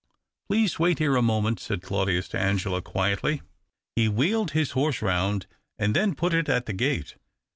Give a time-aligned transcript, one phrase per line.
[0.49, 3.43] "Please wait here a moment," said Claudius to Angela, quietly.
[3.95, 5.45] He wheeled his horse round
[5.77, 7.17] and then put it at the gate.